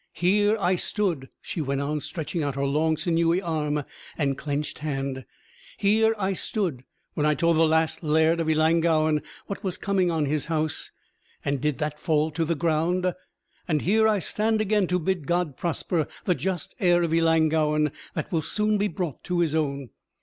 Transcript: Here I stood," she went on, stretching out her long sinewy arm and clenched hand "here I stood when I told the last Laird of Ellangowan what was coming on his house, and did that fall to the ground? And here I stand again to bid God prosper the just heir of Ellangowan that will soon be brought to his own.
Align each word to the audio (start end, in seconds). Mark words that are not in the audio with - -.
Here 0.13 0.57
I 0.59 0.77
stood," 0.77 1.29
she 1.41 1.61
went 1.61 1.79
on, 1.79 1.99
stretching 1.99 2.41
out 2.41 2.55
her 2.55 2.65
long 2.65 2.97
sinewy 2.97 3.39
arm 3.39 3.83
and 4.17 4.35
clenched 4.35 4.79
hand 4.79 5.25
"here 5.77 6.15
I 6.17 6.33
stood 6.33 6.85
when 7.13 7.27
I 7.27 7.35
told 7.35 7.57
the 7.57 7.67
last 7.67 8.01
Laird 8.01 8.39
of 8.39 8.49
Ellangowan 8.49 9.21
what 9.45 9.63
was 9.63 9.77
coming 9.77 10.09
on 10.09 10.25
his 10.25 10.47
house, 10.47 10.89
and 11.45 11.61
did 11.61 11.77
that 11.77 11.99
fall 11.99 12.31
to 12.31 12.43
the 12.43 12.55
ground? 12.55 13.13
And 13.67 13.83
here 13.83 14.07
I 14.07 14.17
stand 14.17 14.59
again 14.59 14.87
to 14.87 14.97
bid 14.97 15.27
God 15.27 15.55
prosper 15.55 16.07
the 16.25 16.33
just 16.33 16.73
heir 16.79 17.03
of 17.03 17.13
Ellangowan 17.13 17.91
that 18.15 18.31
will 18.31 18.41
soon 18.41 18.79
be 18.79 18.87
brought 18.87 19.23
to 19.25 19.41
his 19.41 19.53
own. 19.53 19.91